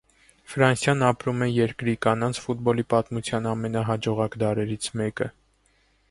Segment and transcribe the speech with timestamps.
[0.51, 5.29] Ֆրանսիան ապրում է երկրի կանանց ֆուտբոլի պատմության ամենահաջողակ դարերից մեկը։